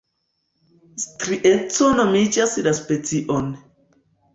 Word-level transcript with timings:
Strieco 1.03 1.93
nomigas 2.03 2.59
la 2.67 2.77
specion. 2.85 3.59